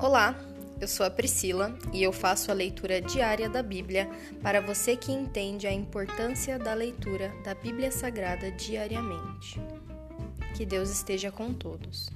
Olá, 0.00 0.38
eu 0.80 0.86
sou 0.86 1.04
a 1.04 1.10
Priscila 1.10 1.76
e 1.92 2.04
eu 2.04 2.12
faço 2.12 2.52
a 2.52 2.54
leitura 2.54 3.00
diária 3.00 3.48
da 3.48 3.64
Bíblia 3.64 4.08
para 4.40 4.60
você 4.60 4.96
que 4.96 5.10
entende 5.10 5.66
a 5.66 5.72
importância 5.72 6.56
da 6.56 6.72
leitura 6.72 7.34
da 7.42 7.52
Bíblia 7.52 7.90
Sagrada 7.90 8.48
diariamente. 8.52 9.60
Que 10.56 10.64
Deus 10.64 10.88
esteja 10.88 11.32
com 11.32 11.52
todos. 11.52 12.08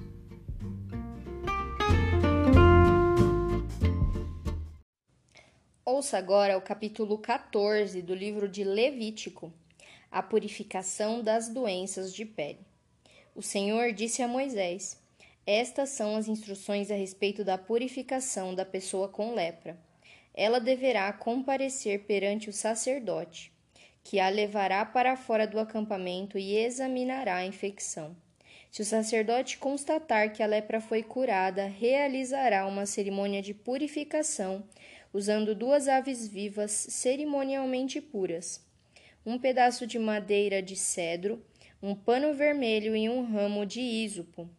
Ouça 5.83 6.17
agora 6.17 6.57
o 6.57 6.61
capítulo 6.61 7.17
14 7.17 8.01
do 8.01 8.15
livro 8.15 8.47
de 8.47 8.63
Levítico, 8.63 9.51
a 10.09 10.23
purificação 10.23 11.21
das 11.21 11.49
doenças 11.49 12.13
de 12.13 12.23
pele. 12.23 12.65
O 13.35 13.41
Senhor 13.41 13.91
disse 13.91 14.21
a 14.21 14.27
Moisés: 14.27 15.02
estas 15.45 15.89
são 15.89 16.15
as 16.15 16.29
instruções 16.29 16.89
a 16.89 16.95
respeito 16.95 17.43
da 17.43 17.57
purificação 17.57 18.55
da 18.55 18.63
pessoa 18.63 19.09
com 19.09 19.35
lepra. 19.35 19.77
Ela 20.33 20.59
deverá 20.59 21.11
comparecer 21.11 22.05
perante 22.05 22.49
o 22.49 22.53
sacerdote, 22.53 23.51
que 24.03 24.21
a 24.21 24.29
levará 24.29 24.85
para 24.85 25.17
fora 25.17 25.45
do 25.45 25.59
acampamento 25.59 26.37
e 26.37 26.55
examinará 26.55 27.35
a 27.35 27.45
infecção. 27.45 28.15
Se 28.71 28.81
o 28.81 28.85
sacerdote 28.85 29.57
constatar 29.57 30.31
que 30.31 30.41
a 30.41 30.47
lepra 30.47 30.79
foi 30.79 31.03
curada, 31.03 31.65
realizará 31.65 32.65
uma 32.65 32.85
cerimônia 32.85 33.41
de 33.41 33.53
purificação 33.53 34.63
usando 35.13 35.53
duas 35.53 35.87
aves 35.87 36.27
vivas 36.27 36.71
cerimonialmente 36.71 38.01
puras, 38.01 38.65
um 39.25 39.37
pedaço 39.37 39.85
de 39.85 39.99
madeira 39.99 40.61
de 40.61 40.75
cedro, 40.75 41.45
um 41.81 41.93
pano 41.93 42.33
vermelho 42.33 42.95
e 42.95 43.07
um 43.09 43.23
ramo 43.23 43.65
de 43.65 43.81
ísopo 43.81 44.49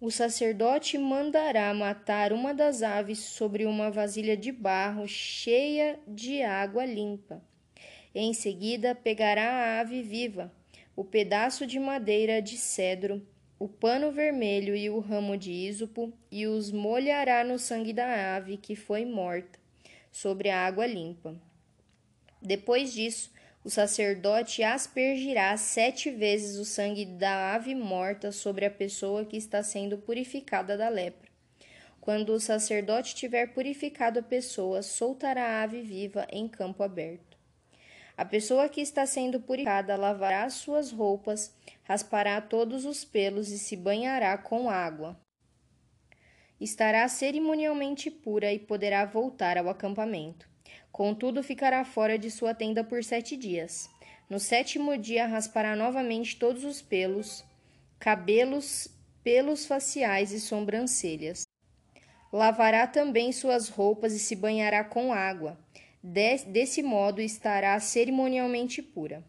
o 0.00 0.10
sacerdote 0.10 0.98
mandará 0.98 1.72
matar 1.72 2.32
uma 2.32 2.52
das 2.52 2.82
aves 2.82 3.20
sobre 3.20 3.64
uma 3.64 3.90
vasilha 3.90 4.36
de 4.36 4.50
barro 4.50 5.06
cheia 5.06 5.98
de 6.06 6.42
água 6.42 6.84
limpa. 6.84 7.42
Em 8.14 8.34
seguida, 8.34 8.94
pegará 8.94 9.50
a 9.50 9.80
ave 9.80 10.02
viva, 10.02 10.52
o 10.94 11.04
pedaço 11.04 11.66
de 11.66 11.80
madeira 11.80 12.40
de 12.40 12.56
cedro, 12.56 13.26
o 13.58 13.68
pano 13.68 14.12
vermelho 14.12 14.76
e 14.76 14.90
o 14.90 15.00
ramo 15.00 15.36
de 15.36 15.50
ísopo, 15.50 16.12
e 16.30 16.46
os 16.46 16.70
molhará 16.70 17.42
no 17.42 17.58
sangue 17.58 17.92
da 17.92 18.36
ave 18.36 18.56
que 18.56 18.76
foi 18.76 19.04
morta, 19.04 19.58
sobre 20.12 20.48
a 20.50 20.64
água 20.64 20.86
limpa. 20.86 21.34
Depois 22.40 22.92
disso, 22.92 23.32
o 23.64 23.70
sacerdote 23.70 24.62
aspergirá 24.62 25.56
sete 25.56 26.10
vezes 26.10 26.58
o 26.58 26.66
sangue 26.66 27.06
da 27.06 27.54
ave 27.54 27.74
morta 27.74 28.30
sobre 28.30 28.66
a 28.66 28.70
pessoa 28.70 29.24
que 29.24 29.38
está 29.38 29.62
sendo 29.62 29.96
purificada 29.96 30.76
da 30.76 30.90
lepra. 30.90 31.30
Quando 31.98 32.34
o 32.34 32.40
sacerdote 32.40 33.14
tiver 33.14 33.54
purificado 33.54 34.18
a 34.18 34.22
pessoa, 34.22 34.82
soltará 34.82 35.42
a 35.42 35.62
ave 35.62 35.80
viva 35.80 36.26
em 36.30 36.46
campo 36.46 36.82
aberto. 36.82 37.38
A 38.14 38.24
pessoa 38.26 38.68
que 38.68 38.82
está 38.82 39.06
sendo 39.06 39.40
purificada 39.40 39.96
lavará 39.96 40.48
suas 40.50 40.92
roupas, 40.92 41.56
raspará 41.84 42.42
todos 42.42 42.84
os 42.84 43.02
pelos 43.02 43.50
e 43.50 43.58
se 43.58 43.76
banhará 43.76 44.36
com 44.36 44.68
água. 44.68 45.18
Estará 46.60 47.08
cerimonialmente 47.08 48.10
pura 48.10 48.52
e 48.52 48.58
poderá 48.58 49.06
voltar 49.06 49.56
ao 49.56 49.70
acampamento. 49.70 50.53
Contudo, 50.94 51.42
ficará 51.42 51.84
fora 51.84 52.16
de 52.16 52.30
sua 52.30 52.54
tenda 52.54 52.84
por 52.84 53.02
sete 53.02 53.36
dias. 53.36 53.90
No 54.30 54.38
sétimo 54.38 54.96
dia, 54.96 55.26
raspará 55.26 55.74
novamente 55.74 56.36
todos 56.36 56.62
os 56.62 56.80
pelos, 56.80 57.44
cabelos, 57.98 58.86
pelos 59.24 59.66
faciais 59.66 60.30
e 60.30 60.38
sobrancelhas. 60.38 61.48
Lavará 62.32 62.86
também 62.86 63.32
suas 63.32 63.68
roupas 63.68 64.12
e 64.12 64.20
se 64.20 64.36
banhará 64.36 64.84
com 64.84 65.12
água. 65.12 65.58
Desse 66.00 66.80
modo, 66.80 67.20
estará 67.20 67.80
cerimonialmente 67.80 68.80
pura. 68.80 69.24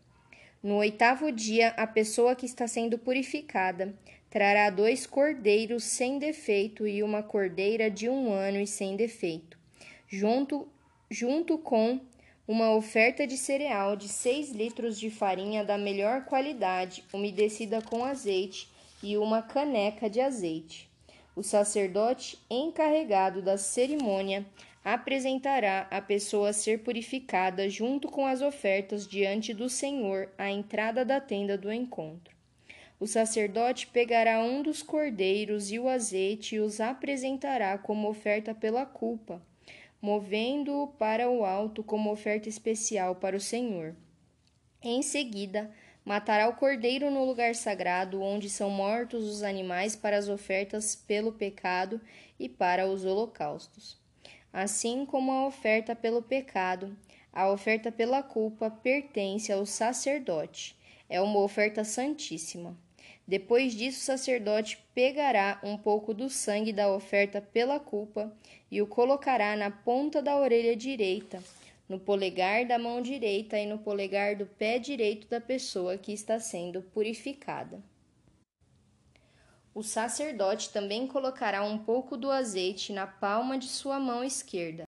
No 0.62 0.76
oitavo 0.76 1.32
dia, 1.32 1.70
a 1.70 1.88
pessoa 1.88 2.36
que 2.36 2.46
está 2.46 2.68
sendo 2.68 3.00
purificada 3.00 3.98
trará 4.30 4.70
dois 4.70 5.08
cordeiros 5.08 5.84
sem 5.84 6.20
defeito 6.20 6.86
e 6.86 7.02
uma 7.02 7.24
cordeira 7.24 7.90
de 7.90 8.08
um 8.08 8.32
ano 8.32 8.60
e 8.60 8.68
sem 8.68 8.96
defeito, 8.96 9.58
junto 10.08 10.70
junto 11.10 11.58
com 11.58 12.00
uma 12.48 12.76
oferta 12.76 13.26
de 13.26 13.38
cereal 13.38 13.96
de 13.96 14.08
6 14.08 14.52
litros 14.52 15.00
de 15.00 15.10
farinha 15.10 15.64
da 15.64 15.78
melhor 15.78 16.26
qualidade, 16.26 17.04
umedecida 17.12 17.82
com 17.82 18.06
azeite, 18.06 18.70
e 19.02 19.18
uma 19.18 19.42
caneca 19.42 20.10
de 20.10 20.20
azeite. 20.20 20.90
O 21.36 21.44
sacerdote 21.44 22.40
encarregado 22.50 23.42
da 23.42 23.58
cerimônia 23.58 24.46
apresentará 24.84 25.88
a 25.92 26.00
pessoa 26.02 26.50
a 26.50 26.54
ser 26.54 26.80
purificada 26.80 27.70
junto 27.70 28.08
com 28.08 28.26
as 28.26 28.42
ofertas 28.42 29.08
diante 29.08 29.54
do 29.54 29.70
Senhor 29.70 30.30
à 30.38 30.50
entrada 30.50 31.04
da 31.04 31.20
tenda 31.20 31.58
do 31.58 31.72
encontro. 31.72 32.36
O 33.00 33.06
sacerdote 33.06 33.88
pegará 33.88 34.40
um 34.42 34.62
dos 34.62 34.82
cordeiros 34.82 35.72
e 35.72 35.78
o 35.78 35.90
azeite 35.90 36.56
e 36.56 36.60
os 36.60 36.80
apresentará 36.80 37.78
como 37.78 38.08
oferta 38.08 38.56
pela 38.56 38.86
culpa 38.86 39.42
movendo-o 40.06 40.86
para 40.86 41.28
o 41.28 41.44
alto 41.44 41.84
como 41.84 42.12
oferta 42.12 42.48
especial 42.48 43.16
para 43.16 43.36
o 43.36 43.40
Senhor. 43.42 43.96
Em 44.80 45.02
seguida, 45.02 45.72
matará 46.06 46.48
o 46.48 46.56
cordeiro 46.56 47.10
no 47.10 47.26
lugar 47.26 47.56
sagrado, 47.56 48.22
onde 48.22 48.48
são 48.48 48.70
mortos 48.70 49.28
os 49.28 49.42
animais 49.42 49.96
para 49.96 50.16
as 50.16 50.30
ofertas 50.30 50.96
pelo 50.96 51.32
pecado 51.32 52.00
e 52.40 52.48
para 52.48 52.86
os 52.86 53.04
holocaustos. 53.04 53.98
Assim 54.54 55.08
como 55.08 55.32
a 55.32 55.48
oferta 55.48 55.96
pelo 55.96 56.22
pecado, 56.22 56.96
a 57.34 57.50
oferta 57.50 57.92
pela 57.92 58.22
culpa 58.22 58.70
pertence 58.70 59.52
ao 59.52 59.66
sacerdote. 59.66 60.78
É 61.10 61.20
uma 61.20 61.40
oferta 61.40 61.84
santíssima. 61.84 62.78
Depois 63.28 63.74
disso, 63.74 64.02
o 64.02 64.04
sacerdote 64.04 64.78
pegará 64.94 65.60
um 65.64 65.78
pouco 65.78 66.14
do 66.14 66.30
sangue 66.30 66.72
da 66.72 66.94
oferta 66.94 67.42
pela 67.42 67.80
culpa 67.80 68.32
e 68.70 68.82
o 68.82 68.88
colocará 68.88 69.56
na 69.56 69.72
ponta 69.72 70.22
da 70.22 70.38
orelha 70.38 70.76
direita, 70.76 71.44
no 71.90 72.00
polegar 72.00 72.68
da 72.68 72.78
mão 72.78 73.02
direita 73.02 73.58
e 73.58 73.66
no 73.66 73.80
polegar 73.80 74.36
do 74.36 74.46
pé 74.46 74.78
direito 74.78 75.28
da 75.28 75.42
pessoa 75.42 75.98
que 75.98 76.14
está 76.14 76.40
sendo 76.40 76.84
purificada. 76.84 77.82
O 79.74 79.82
sacerdote 79.82 80.70
também 80.70 81.06
colocará 81.08 81.64
um 81.64 81.80
pouco 81.80 82.16
do 82.16 82.32
azeite 82.32 82.94
na 82.94 83.08
palma 83.08 83.58
de 83.58 83.68
sua 83.68 84.00
mão 84.00 84.24
esquerda. 84.24 84.86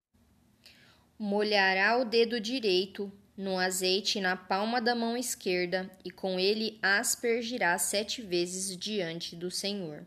Molhará 1.19 1.97
o 1.97 2.05
dedo 2.05 2.39
direito 2.39 3.11
no 3.37 3.57
azeite 3.57 4.19
na 4.19 4.35
palma 4.35 4.81
da 4.81 4.93
mão 4.93 5.15
esquerda 5.15 5.89
e 6.03 6.11
com 6.11 6.39
ele 6.39 6.77
aspergirá 6.81 7.77
sete 7.77 8.21
vezes 8.21 8.75
diante 8.75 9.35
do 9.35 9.49
Senhor. 9.49 10.05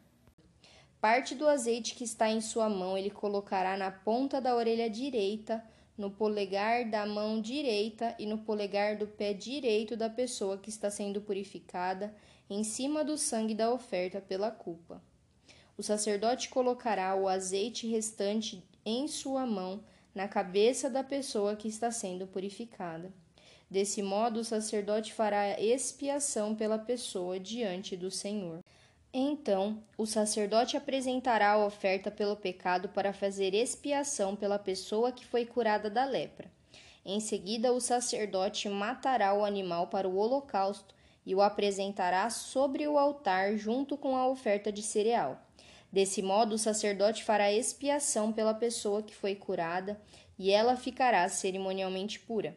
Parte 1.01 1.35
do 1.35 1.49
azeite 1.49 1.95
que 1.95 2.05
está 2.05 2.31
em 2.31 2.41
sua 2.41 2.69
mão 2.69 2.97
ele 2.97 3.11
colocará 3.11 3.77
na 3.77 3.91
ponta 3.91 4.41
da 4.41 4.55
orelha 4.55 4.89
direita, 4.89 5.63
no 5.97 6.11
polegar 6.11 6.89
da 6.89 7.07
mão 7.07 7.41
direita 7.41 8.15
e 8.19 8.27
no 8.27 8.39
polegar 8.39 8.97
do 8.97 9.07
pé 9.07 9.33
direito 9.33 9.97
da 9.97 10.09
pessoa 10.11 10.59
que 10.59 10.69
está 10.69 10.91
sendo 10.91 11.21
purificada, 11.21 12.15
em 12.49 12.65
cima 12.65 13.05
do 13.05 13.17
sangue 13.17 13.55
da 13.55 13.71
oferta 13.71 14.21
pela 14.21 14.51
culpa. 14.51 15.03
O 15.77 15.83
sacerdote 15.83 16.49
colocará 16.49 17.15
o 17.17 17.29
azeite 17.29 17.87
restante 17.87 18.63
em 18.85 19.09
sua 19.09 19.47
mão 19.47 19.83
na 20.15 20.29
cabeça 20.29 20.89
da 20.89 21.03
pessoa 21.03 21.57
que 21.57 21.69
está 21.69 21.91
sendo 21.91 22.27
purificada. 22.27 23.13
Desse 23.69 24.03
modo, 24.03 24.41
o 24.41 24.45
sacerdote 24.45 25.13
fará 25.13 25.59
expiação 25.61 26.55
pela 26.55 26.79
pessoa 26.79 27.41
diante 27.41 27.97
do 27.97 28.11
Senhor. 28.11 28.61
Então, 29.13 29.83
o 29.97 30.07
sacerdote 30.07 30.77
apresentará 30.77 31.53
a 31.53 31.65
oferta 31.65 32.11
pelo 32.11 32.37
pecado 32.37 32.89
para 32.89 33.13
fazer 33.13 33.55
expiação 33.55 34.37
pela 34.37 34.59
pessoa 34.59 35.13
que 35.13 35.25
foi 35.25 35.47
curada 35.47 35.89
da 35.89 36.05
lepra. 36.05 36.51
Em 37.05 37.21
seguida, 37.21 37.73
o 37.73 37.81
sacerdote 37.81 38.69
matará 38.69 39.35
o 39.35 39.45
animal 39.45 39.89
para 39.89 40.09
o 40.09 40.17
holocausto 40.17 40.95
e 41.27 41.35
o 41.35 41.43
apresentará 41.43 42.29
sobre 42.31 42.87
o 42.89 42.99
altar 42.99 43.57
junto 43.57 43.97
com 43.97 44.17
a 44.17 44.27
oferta 44.27 44.73
de 44.73 44.83
cereal. 44.83 45.44
Desse 45.95 46.21
modo, 46.23 46.57
o 46.57 46.59
sacerdote 46.59 47.23
fará 47.23 47.53
expiação 47.53 48.33
pela 48.33 48.53
pessoa 48.53 49.01
que 49.01 49.15
foi 49.15 49.37
curada 49.37 49.97
e 50.37 50.51
ela 50.51 50.75
ficará 50.75 51.29
cerimonialmente 51.29 52.19
pura. 52.19 52.57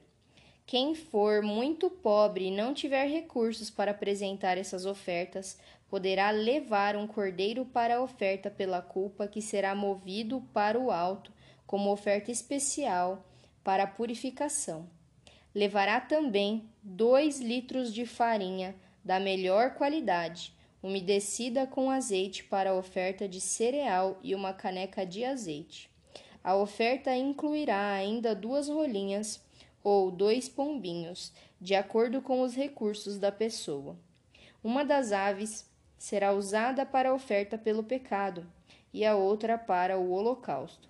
Quem 0.66 0.96
for 0.96 1.44
muito 1.44 1.88
pobre 1.88 2.46
e 2.46 2.52
não 2.52 2.74
tiver 2.74 3.06
recursos 3.06 3.70
para 3.70 3.92
apresentar 3.92 4.58
essas 4.58 4.88
ofertas, 4.88 5.56
poderá 5.88 6.32
levar 6.32 6.96
um 6.96 7.06
cordeiro 7.06 7.64
para 7.64 7.98
a 7.98 8.02
oferta 8.02 8.50
pela 8.50 8.82
culpa, 8.82 9.28
que 9.28 9.40
será 9.40 9.76
movido 9.76 10.42
para 10.52 10.80
o 10.80 10.90
alto 10.90 11.32
como 11.68 11.92
oferta 11.92 12.32
especial 12.32 13.24
para 13.64 13.84
a 13.84 13.88
purificação. 13.88 14.90
Levará 15.54 16.02
também 16.02 16.68
dois 16.82 17.40
litros 17.40 17.94
de 17.94 18.04
farinha 18.04 18.76
da 19.06 19.20
melhor 19.20 19.76
qualidade, 19.76 20.57
umedecida 20.82 21.66
com 21.66 21.90
azeite 21.90 22.44
para 22.44 22.72
a 22.72 22.76
oferta 22.76 23.28
de 23.28 23.42
cereal 23.42 24.20
e 24.24 24.36
uma 24.36 24.54
caneca 24.54 25.06
de 25.06 25.24
azeite. 25.26 25.90
A 26.44 26.56
oferta 26.56 27.16
incluirá 27.16 27.92
ainda 27.92 28.36
duas 28.36 28.70
rolinhas 28.70 29.44
ou 29.84 30.12
dois 30.12 30.48
pombinhos, 30.48 31.34
de 31.60 31.76
acordo 31.76 32.22
com 32.22 32.42
os 32.42 32.56
recursos 32.56 33.18
da 33.18 33.32
pessoa. 33.32 33.98
Uma 34.64 34.84
das 34.84 35.12
aves 35.12 35.70
será 35.98 36.34
usada 36.34 36.86
para 36.86 37.10
a 37.10 37.14
oferta 37.14 37.58
pelo 37.58 37.84
pecado 37.84 38.46
e 38.94 39.06
a 39.06 39.16
outra 39.16 39.58
para 39.58 39.98
o 39.98 40.12
holocausto. 40.12 40.88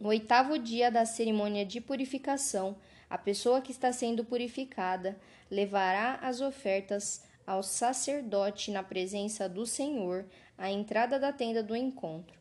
No 0.00 0.10
oitavo 0.10 0.58
dia 0.58 0.90
da 0.90 1.04
cerimônia 1.04 1.66
de 1.66 1.80
purificação, 1.80 2.76
a 3.10 3.18
pessoa 3.18 3.60
que 3.60 3.72
está 3.72 3.92
sendo 3.92 4.24
purificada 4.24 5.18
levará 5.50 6.20
as 6.22 6.40
ofertas 6.40 7.24
ao 7.48 7.62
sacerdote 7.62 8.70
na 8.70 8.82
presença 8.82 9.48
do 9.48 9.64
Senhor 9.64 10.26
à 10.58 10.70
entrada 10.70 11.18
da 11.18 11.32
tenda 11.32 11.62
do 11.62 11.74
encontro. 11.74 12.38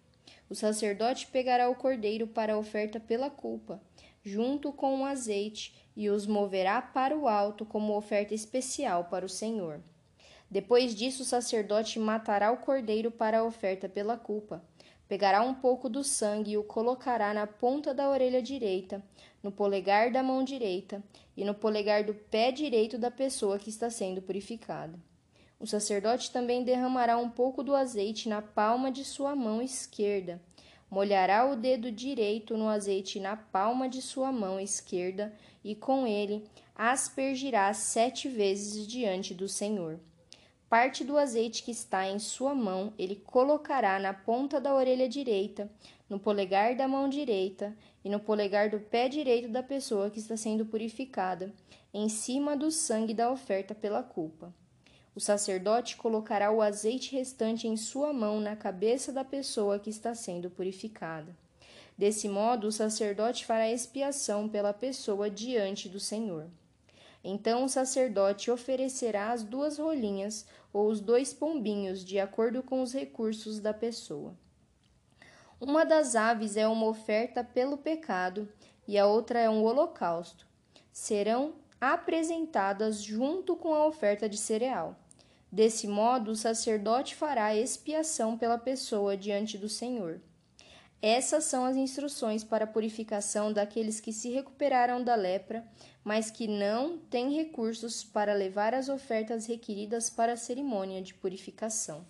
O 0.50 0.54
sacerdote 0.54 1.28
pegará 1.28 1.70
o 1.70 1.76
cordeiro 1.76 2.28
para 2.28 2.56
a 2.56 2.58
oferta 2.58 3.00
pela 3.00 3.30
culpa, 3.30 3.82
junto 4.22 4.70
com 4.74 5.00
o 5.00 5.06
azeite, 5.06 5.74
e 5.96 6.10
os 6.10 6.28
moverá 6.28 6.82
para 6.82 7.18
o 7.18 7.26
alto 7.26 7.66
como 7.66 7.96
oferta 7.96 8.34
especial 8.34 9.06
para 9.06 9.26
o 9.26 9.30
Senhor. 9.30 9.80
Depois 10.52 10.94
disso, 10.94 11.24
o 11.24 11.26
sacerdote 11.26 11.98
matará 12.00 12.52
o 12.52 12.58
cordeiro 12.58 13.10
para 13.10 13.40
a 13.40 13.44
oferta 13.46 13.88
pela 13.88 14.18
culpa. 14.18 14.62
Pegará 15.08 15.42
um 15.42 15.54
pouco 15.54 15.88
do 15.88 16.04
sangue 16.04 16.52
e 16.52 16.58
o 16.58 16.66
colocará 16.66 17.34
na 17.34 17.48
ponta 17.48 17.94
da 17.94 18.10
orelha 18.10 18.42
direita, 18.42 19.02
no 19.42 19.54
polegar 19.54 20.12
da 20.12 20.22
mão 20.22 20.44
direita 20.44 21.02
e 21.38 21.46
no 21.46 21.54
polegar 21.54 22.04
do 22.04 22.16
pé 22.16 22.52
direito 22.52 22.98
da 22.98 23.12
pessoa 23.12 23.60
que 23.60 23.70
está 23.70 23.92
sendo 23.92 24.22
purificada. 24.22 25.00
O 25.60 25.68
sacerdote 25.68 26.32
também 26.32 26.64
derramará 26.64 27.18
um 27.18 27.30
pouco 27.30 27.64
do 27.64 27.76
azeite 27.76 28.28
na 28.28 28.42
palma 28.42 28.92
de 28.92 29.06
sua 29.06 29.36
mão 29.36 29.62
esquerda. 29.62 30.42
Molhará 30.90 31.50
o 31.50 31.56
dedo 31.56 31.92
direito 31.92 32.58
no 32.58 32.68
azeite 32.68 33.20
na 33.20 33.38
palma 33.38 33.88
de 33.88 34.02
sua 34.02 34.32
mão 34.32 34.60
esquerda 34.60 35.34
e 35.64 35.76
com 35.76 36.08
ele 36.08 36.44
aspergirá 36.76 37.74
sete 37.74 38.28
vezes 38.28 38.88
diante 38.88 39.34
do 39.34 39.48
Senhor. 39.48 40.00
Parte 40.70 41.06
do 41.06 41.18
azeite 41.18 41.64
que 41.64 41.72
está 41.72 42.08
em 42.10 42.20
sua 42.20 42.54
mão 42.54 42.94
ele 42.98 43.16
colocará 43.16 43.98
na 44.00 44.14
ponta 44.14 44.60
da 44.60 44.76
orelha 44.76 45.08
direita, 45.08 45.72
no 46.10 46.20
polegar 46.20 46.76
da 46.76 46.88
mão 46.88 47.08
direita 47.08 47.74
e 48.04 48.10
no 48.10 48.20
polegar 48.20 48.70
do 48.70 48.80
pé 48.80 49.08
direito 49.08 49.48
da 49.48 49.64
pessoa 49.64 50.10
que 50.10 50.20
está 50.20 50.36
sendo 50.36 50.66
purificada, 50.66 51.54
em 51.94 52.10
cima 52.10 52.56
do 52.56 52.70
sangue 52.70 53.14
da 53.14 53.32
oferta 53.32 53.74
pela 53.74 54.04
culpa. 54.04 54.54
O 55.16 55.22
sacerdote 55.22 55.96
colocará 55.96 56.52
o 56.52 56.62
azeite 56.62 57.16
restante 57.16 57.68
em 57.68 57.78
sua 57.78 58.12
mão 58.12 58.42
na 58.42 58.56
cabeça 58.56 59.12
da 59.12 59.24
pessoa 59.24 59.80
que 59.80 59.90
está 59.90 60.14
sendo 60.14 60.50
purificada. 60.50 61.36
Desse 61.98 62.30
modo, 62.30 62.68
o 62.68 62.72
sacerdote 62.72 63.46
fará 63.46 63.68
expiação 63.68 64.48
pela 64.48 64.74
pessoa 64.74 65.30
diante 65.30 65.90
do 65.90 66.00
Senhor. 66.00 66.48
Então 67.24 67.64
o 67.64 67.70
sacerdote 67.70 68.52
oferecerá 68.52 69.32
as 69.32 69.44
duas 69.44 69.78
rolinhas 69.78 70.46
ou 70.72 70.88
os 70.88 71.02
dois 71.02 71.34
pombinhos, 71.34 72.04
de 72.04 72.20
acordo 72.20 72.62
com 72.64 72.82
os 72.82 72.94
recursos 72.94 73.60
da 73.60 73.74
pessoa. 73.74 74.36
Uma 75.60 75.84
das 75.84 76.16
aves 76.16 76.56
é 76.56 76.68
uma 76.68 76.86
oferta 76.86 77.44
pelo 77.44 77.78
pecado 77.78 78.48
e 78.88 78.98
a 78.98 79.08
outra 79.08 79.40
é 79.40 79.50
um 79.50 79.64
holocausto. 79.64 80.48
Serão 80.92 81.56
apresentadas 81.82 83.02
junto 83.02 83.56
com 83.56 83.74
a 83.74 83.86
oferta 83.86 84.30
de 84.30 84.38
cereal. 84.38 84.96
Desse 85.52 85.88
modo, 85.88 86.32
o 86.32 86.36
sacerdote 86.36 87.16
fará 87.16 87.56
expiação 87.56 88.38
pela 88.38 88.58
pessoa 88.58 89.16
diante 89.16 89.58
do 89.58 89.70
Senhor. 89.70 90.22
Essas 91.02 91.44
são 91.44 91.64
as 91.64 91.76
instruções 91.76 92.44
para 92.44 92.64
a 92.64 92.68
purificação 92.68 93.54
daqueles 93.54 94.00
que 94.00 94.12
se 94.12 94.30
recuperaram 94.30 95.04
da 95.04 95.16
lepra, 95.16 95.64
mas 96.04 96.32
que 96.32 96.48
não 96.48 96.98
têm 96.98 97.36
recursos 97.36 98.04
para 98.04 98.34
levar 98.34 98.74
as 98.74 98.90
ofertas 98.90 99.46
requeridas 99.46 100.10
para 100.10 100.34
a 100.34 100.38
cerimônia 100.38 101.02
de 101.02 101.14
purificação. 101.14 102.06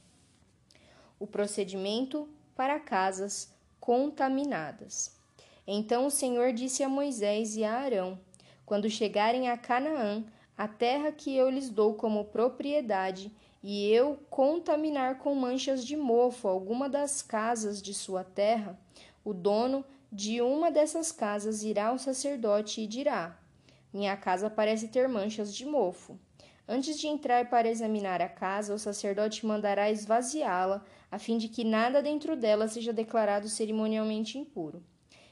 O 1.20 1.28
procedimento 1.28 2.30
para 2.56 2.80
casas 2.80 3.52
contaminadas. 3.80 5.18
Então 5.66 6.06
o 6.06 6.12
Senhor 6.12 6.54
disse 6.54 6.82
a 6.82 6.88
Moisés 6.88 7.58
e 7.58 7.66
a 7.66 7.74
Arão: 7.74 8.18
Quando 8.66 8.90
chegarem 8.90 9.50
a 9.50 9.58
Canaã, 9.58 10.24
a 10.58 10.68
terra 10.68 11.12
que 11.12 11.36
eu 11.36 11.50
lhes 11.50 11.70
dou 11.70 11.94
como 11.96 12.26
propriedade, 12.26 13.32
e 13.70 13.92
eu 13.92 14.18
contaminar 14.30 15.18
com 15.18 15.36
manchas 15.36 15.86
de 15.86 15.98
mofo 15.98 16.48
alguma 16.48 16.88
das 16.88 17.22
casas 17.22 17.82
de 17.82 17.94
sua 17.94 18.24
terra, 18.24 18.80
o 19.26 19.34
dono 19.34 19.84
de 20.10 20.42
uma 20.42 20.72
dessas 20.72 21.12
casas 21.12 21.64
irá 21.64 21.88
ao 21.88 21.98
sacerdote 21.98 22.80
e 22.80 22.88
dirá: 22.88 23.38
Minha 23.92 24.16
casa 24.16 24.50
parece 24.50 24.88
ter 24.88 25.10
manchas 25.10 25.54
de 25.54 25.66
mofo. 25.66 26.18
Antes 26.66 26.98
de 26.98 27.08
entrar 27.08 27.50
para 27.50 27.68
examinar 27.68 28.22
a 28.22 28.30
casa, 28.30 28.74
o 28.74 28.80
sacerdote 28.80 29.46
mandará 29.46 29.92
esvaziá-la, 29.92 30.86
a 31.12 31.20
fim 31.20 31.38
de 31.38 31.50
que 31.50 31.66
nada 31.66 32.02
dentro 32.02 32.38
dela 32.38 32.70
seja 32.70 32.94
declarado 32.94 33.50
cerimonialmente 33.50 34.38
impuro. 34.38 34.82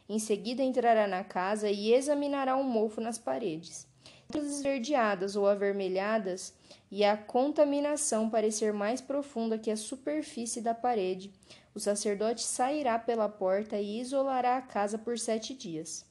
Em 0.09 0.19
seguida, 0.19 0.61
entrará 0.61 1.07
na 1.07 1.23
casa 1.23 1.69
e 1.71 1.93
examinará 1.93 2.57
o 2.57 2.65
mofo 2.65 2.99
nas 2.99 3.17
paredes. 3.17 3.87
Esverdeadas 4.33 5.35
ou 5.35 5.47
avermelhadas, 5.47 6.53
e 6.91 7.03
a 7.03 7.17
contaminação 7.17 8.29
parecer 8.29 8.73
mais 8.73 9.01
profunda 9.01 9.57
que 9.57 9.71
a 9.71 9.77
superfície 9.77 10.61
da 10.61 10.73
parede, 10.73 11.33
o 11.73 11.79
sacerdote 11.79 12.41
sairá 12.41 12.97
pela 12.97 13.27
porta 13.27 13.77
e 13.77 13.99
isolará 13.99 14.57
a 14.57 14.61
casa 14.61 14.97
por 14.97 15.19
sete 15.19 15.53
dias. 15.53 16.05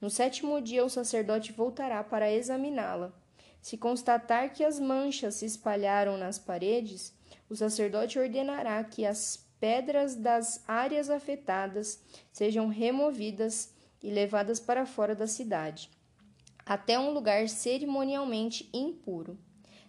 No 0.00 0.08
sétimo 0.10 0.60
dia, 0.60 0.84
o 0.84 0.90
sacerdote 0.90 1.52
voltará 1.52 2.02
para 2.02 2.30
examiná-la. 2.30 3.12
Se 3.60 3.76
constatar 3.76 4.52
que 4.52 4.64
as 4.64 4.80
manchas 4.80 5.36
se 5.36 5.46
espalharam 5.46 6.16
nas 6.16 6.38
paredes, 6.38 7.14
o 7.48 7.54
sacerdote 7.54 8.18
ordenará 8.18 8.82
que 8.82 9.06
as 9.06 9.46
pedras 9.60 10.16
das 10.16 10.64
áreas 10.66 11.08
afetadas 11.08 12.00
sejam 12.32 12.66
removidas 12.66 13.72
e 14.02 14.10
levadas 14.10 14.58
para 14.58 14.84
fora 14.84 15.14
da 15.14 15.28
cidade, 15.28 15.88
até 16.64 16.98
um 16.98 17.12
lugar 17.12 17.48
cerimonialmente 17.48 18.68
impuro. 18.72 19.38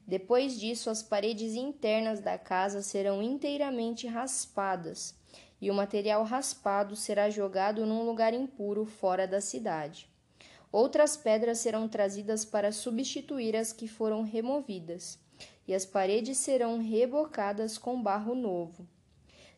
Depois 0.06 0.60
disso, 0.60 0.90
as 0.90 1.02
paredes 1.02 1.54
internas 1.54 2.20
da 2.20 2.38
casa 2.38 2.82
serão 2.82 3.22
inteiramente 3.22 4.06
raspadas, 4.06 5.16
e 5.62 5.72
o 5.72 5.74
material 5.74 6.24
raspado 6.24 6.96
será 6.96 7.30
jogado 7.30 7.86
num 7.86 8.04
lugar 8.04 8.34
impuro 8.34 8.86
fora 8.86 9.26
da 9.26 9.40
cidade. 9.40 10.10
Outras 10.72 11.16
pedras 11.16 11.60
serão 11.60 11.88
trazidas 11.88 12.44
para 12.44 12.72
substituir 12.72 13.56
as 13.56 13.72
que 13.72 13.88
foram 13.88 14.24
removidas, 14.24 15.20
e 15.68 15.74
as 15.74 15.86
paredes 15.86 16.38
serão 16.38 16.80
rebocadas 16.80 17.78
com 17.78 18.02
barro 18.02 18.36
novo. 18.36 18.86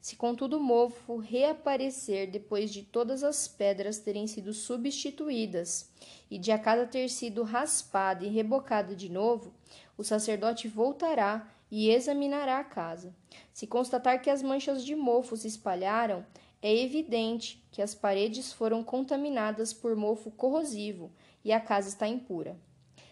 Se 0.06 0.16
contudo 0.16 0.58
o 0.58 0.64
mofo 0.64 1.18
reaparecer 1.18 2.30
depois 2.30 2.72
de 2.72 2.84
todas 2.84 3.24
as 3.24 3.48
pedras 3.48 3.98
terem 3.98 4.28
sido 4.28 4.54
substituídas 4.54 5.90
e 6.30 6.38
de 6.38 6.52
a 6.52 6.60
casa 6.60 6.86
ter 6.86 7.10
sido 7.10 7.42
raspada 7.42 8.24
e 8.24 8.30
rebocada 8.30 8.96
de 8.96 9.10
novo, 9.10 9.52
o 9.98 10.04
sacerdote 10.04 10.68
voltará 10.68 11.52
e 11.72 11.90
examinará 11.90 12.60
a 12.60 12.64
casa. 12.64 13.16
Se 13.52 13.66
constatar 13.66 14.22
que 14.22 14.30
as 14.30 14.44
manchas 14.44 14.86
de 14.86 14.96
mofo 14.96 15.36
se 15.36 15.48
espalharam, 15.48 16.24
é 16.62 16.72
evidente 16.72 17.66
que 17.72 17.82
as 17.82 17.96
paredes 17.96 18.54
foram 18.54 18.84
contaminadas 18.84 19.74
por 19.74 19.96
mofo 19.96 20.30
corrosivo 20.30 21.12
e 21.44 21.52
a 21.52 21.60
casa 21.60 21.90
está 21.90 22.08
impura 22.08 22.56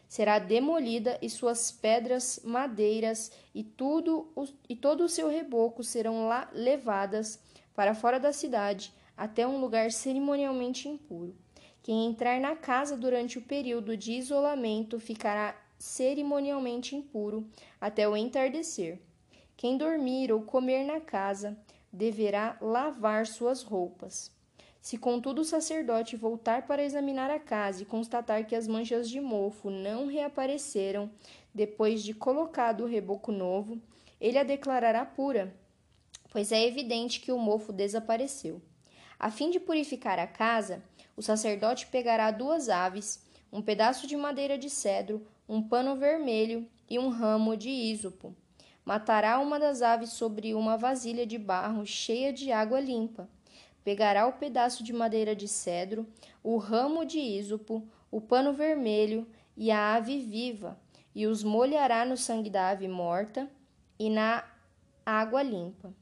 será 0.08 0.40
demolida 0.40 1.18
e 1.22 1.30
suas 1.30 1.72
pedras, 1.72 2.40
madeiras 2.44 3.32
e 3.54 3.64
tudo 3.64 4.32
e 4.70 4.76
todo 4.76 5.04
o 5.04 5.10
seu 5.10 5.28
reboco 5.28 5.84
serão 5.84 6.28
lá 6.28 6.50
levadas 6.54 7.40
para 7.76 7.96
fora 7.96 8.20
da 8.20 8.32
cidade 8.32 8.94
até 9.18 9.46
um 9.48 9.60
lugar 9.60 9.92
cerimonialmente 9.92 10.88
impuro. 10.88 11.36
Quem 11.82 12.06
entrar 12.06 12.40
na 12.40 12.56
casa 12.56 12.96
durante 12.96 13.38
o 13.38 13.42
período 13.42 13.98
de 13.98 14.14
isolamento 14.14 15.00
ficará 15.00 15.56
cerimonialmente 15.78 16.96
impuro 16.96 17.48
até 17.80 18.08
o 18.08 18.16
entardecer. 18.16 19.02
Quem 19.58 19.78
dormir 19.78 20.32
ou 20.32 20.42
comer 20.42 20.86
na 20.86 21.00
casa 21.02 21.58
deverá 21.92 22.58
lavar 22.62 23.28
suas 23.28 23.64
roupas. 23.64 24.32
Se 24.84 24.98
contudo 24.98 25.40
o 25.40 25.46
sacerdote 25.46 26.18
voltar 26.18 26.68
para 26.68 26.84
examinar 26.84 27.30
a 27.30 27.40
casa 27.40 27.82
e 27.82 27.86
constatar 27.86 28.46
que 28.46 28.54
as 28.54 28.68
manchas 28.68 29.10
de 29.10 29.22
mofo 29.22 29.70
não 29.70 30.08
reapareceram 30.08 31.10
depois 31.54 32.04
de 32.04 32.13
colocado 32.13 32.84
o 32.84 32.86
reboco 32.86 33.32
novo, 33.32 33.82
ele 34.20 34.38
a 34.38 34.44
declarará 34.44 35.06
pura, 35.06 35.56
pois 36.30 36.52
é 36.52 36.68
evidente 36.68 37.22
que 37.22 37.32
o 37.32 37.40
mofo 37.40 37.72
desapareceu. 37.72 38.62
A 39.18 39.32
fim 39.32 39.50
de 39.50 39.58
purificar 39.58 40.20
a 40.20 40.28
casa, 40.28 40.84
o 41.16 41.22
sacerdote 41.22 41.88
pegará 41.88 42.30
duas 42.30 42.68
aves, 42.68 43.24
um 43.54 43.62
pedaço 43.62 44.06
de 44.06 44.18
madeira 44.18 44.58
de 44.58 44.70
cedro, 44.70 45.25
um 45.48 45.63
pano 45.63 45.96
vermelho 45.96 46.68
e 46.90 47.00
um 47.00 47.08
ramo 47.08 47.56
de 47.56 47.70
ísopo. 47.70 48.36
matará 48.84 49.40
uma 49.40 49.58
das 49.58 49.82
aves 49.82 50.10
sobre 50.10 50.54
uma 50.54 50.75
vasilha 50.75 51.25
de 51.25 51.38
barro 51.38 51.86
cheia 51.86 52.34
de 52.34 52.52
água 52.52 52.82
limpa. 52.82 53.30
Pegará 53.84 54.25
o 54.28 54.34
pedaço 54.34 54.84
de 54.84 54.94
madeira 54.94 55.36
de 55.36 55.48
cedro, 55.48 56.08
o 56.42 56.58
ramo 56.58 57.06
de 57.06 57.20
ísopo, 57.20 57.88
o 58.10 58.22
pano 58.22 58.54
vermelho 58.54 59.28
e 59.58 59.72
a 59.72 59.96
ave 59.96 60.20
viva, 60.20 60.80
e 61.13 61.28
os 61.28 61.44
molhará 61.44 62.06
no 62.06 62.18
sangue 62.18 62.50
da 62.50 62.70
ave 62.70 62.88
morta 62.88 63.50
e 64.00 64.10
na 64.10 64.44
água 65.06 65.44
limpa. 65.44 65.94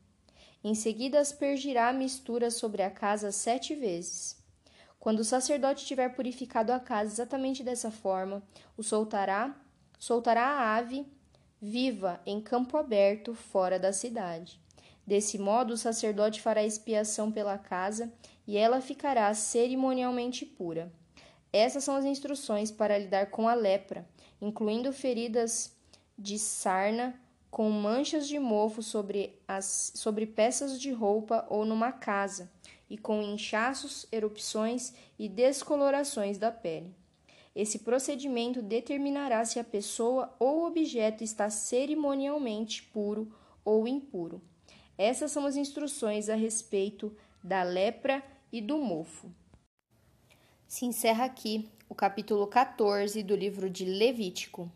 Em 0.63 0.75
seguida 0.75 1.19
aspergirá 1.19 1.89
a 1.89 1.93
mistura 1.93 2.51
sobre 2.51 2.83
a 2.83 2.91
casa 2.91 3.31
sete 3.31 3.73
vezes. 3.73 4.39
Quando 4.99 5.21
o 5.21 5.25
sacerdote 5.25 5.85
tiver 5.85 6.09
purificado 6.09 6.71
a 6.71 6.79
casa 6.79 7.11
exatamente 7.11 7.63
dessa 7.63 7.89
forma, 7.89 8.43
o 8.77 8.83
soltará, 8.83 9.55
soltará 9.97 10.43
a 10.43 10.75
ave 10.75 11.07
viva 11.59 12.21
em 12.25 12.39
campo 12.39 12.77
aberto 12.77 13.33
fora 13.33 13.79
da 13.79 13.91
cidade. 13.91 14.59
Desse 15.05 15.37
modo, 15.37 15.73
o 15.73 15.77
sacerdote 15.77 16.41
fará 16.41 16.63
expiação 16.63 17.31
pela 17.31 17.57
casa 17.57 18.11
e 18.47 18.57
ela 18.57 18.81
ficará 18.81 19.33
cerimonialmente 19.33 20.45
pura. 20.45 20.91
Essas 21.51 21.83
são 21.83 21.95
as 21.95 22.05
instruções 22.05 22.71
para 22.71 22.97
lidar 22.97 23.29
com 23.29 23.47
a 23.47 23.53
lepra, 23.53 24.07
incluindo 24.41 24.93
feridas 24.93 25.75
de 26.17 26.39
sarna 26.39 27.19
com 27.49 27.69
manchas 27.69 28.27
de 28.27 28.39
mofo 28.39 28.81
sobre, 28.81 29.37
as, 29.45 29.91
sobre 29.95 30.25
peças 30.25 30.79
de 30.79 30.91
roupa 30.91 31.45
ou 31.49 31.65
numa 31.65 31.91
casa, 31.91 32.49
e 32.89 32.97
com 32.97 33.21
inchaços, 33.21 34.05
erupções 34.11 34.93
e 35.19 35.27
descolorações 35.27 36.37
da 36.37 36.51
pele. 36.51 36.95
Esse 37.53 37.79
procedimento 37.79 38.61
determinará 38.61 39.43
se 39.43 39.59
a 39.59 39.63
pessoa 39.63 40.33
ou 40.39 40.65
objeto 40.65 41.23
está 41.23 41.49
cerimonialmente 41.49 42.83
puro 42.83 43.33
ou 43.65 43.85
impuro. 43.87 44.41
Essas 45.03 45.31
são 45.31 45.47
as 45.47 45.55
instruções 45.55 46.29
a 46.29 46.35
respeito 46.35 47.11
da 47.43 47.63
lepra 47.63 48.23
e 48.51 48.61
do 48.61 48.77
mofo. 48.77 49.31
Se 50.67 50.85
encerra 50.85 51.25
aqui 51.25 51.67
o 51.89 51.95
capítulo 51.95 52.45
14 52.45 53.23
do 53.23 53.35
livro 53.35 53.67
de 53.67 53.83
Levítico. 53.83 54.71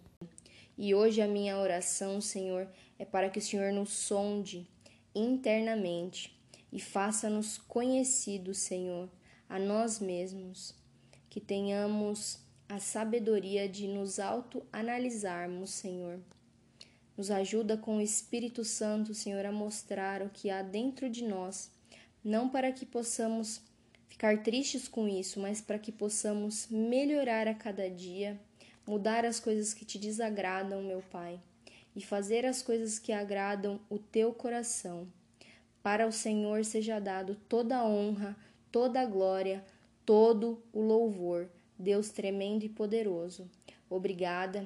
E 0.75 0.95
hoje 0.95 1.21
a 1.21 1.27
minha 1.27 1.59
oração, 1.59 2.19
Senhor, 2.19 2.67
é 2.97 3.05
para 3.05 3.29
que 3.29 3.37
o 3.37 3.41
Senhor 3.41 3.71
nos 3.71 3.91
sonde 3.91 4.67
internamente 5.13 6.35
e 6.73 6.79
faça-nos 6.81 7.59
conhecidos, 7.59 8.57
Senhor, 8.57 9.07
a 9.47 9.59
nós 9.59 9.99
mesmos, 9.99 10.73
que 11.29 11.39
tenhamos 11.39 12.39
a 12.67 12.79
sabedoria 12.79 13.69
de 13.69 13.87
nos 13.87 14.19
autoanalisarmos, 14.19 15.69
Senhor. 15.69 16.19
Nos 17.17 17.31
ajuda 17.31 17.77
com 17.77 17.97
o 17.97 18.01
Espírito 18.01 18.63
Santo, 18.63 19.13
Senhor, 19.13 19.45
a 19.45 19.51
mostrar 19.51 20.21
o 20.21 20.29
que 20.29 20.49
há 20.49 20.61
dentro 20.61 21.09
de 21.09 21.23
nós, 21.23 21.71
não 22.23 22.49
para 22.49 22.71
que 22.71 22.85
possamos 22.85 23.61
ficar 24.07 24.43
tristes 24.43 24.87
com 24.87 25.07
isso, 25.07 25.39
mas 25.39 25.61
para 25.61 25.79
que 25.79 25.91
possamos 25.91 26.67
melhorar 26.69 27.47
a 27.47 27.53
cada 27.53 27.89
dia, 27.89 28.39
mudar 28.85 29.25
as 29.25 29.39
coisas 29.39 29.73
que 29.73 29.85
te 29.85 29.97
desagradam, 29.97 30.81
meu 30.83 31.01
Pai, 31.11 31.39
e 31.95 32.01
fazer 32.01 32.45
as 32.45 32.61
coisas 32.61 32.99
que 32.99 33.11
agradam 33.11 33.79
o 33.89 33.97
teu 33.97 34.33
coração. 34.33 35.07
Para 35.81 36.07
o 36.07 36.11
Senhor 36.11 36.65
seja 36.65 36.99
dado 36.99 37.35
toda 37.47 37.77
a 37.77 37.85
honra, 37.85 38.35
toda 38.71 39.01
a 39.01 39.05
glória, 39.05 39.63
todo 40.05 40.61
o 40.73 40.81
louvor 40.81 41.49
Deus 41.77 42.09
tremendo 42.09 42.63
e 42.63 42.69
poderoso. 42.69 43.49
Obrigada. 43.89 44.65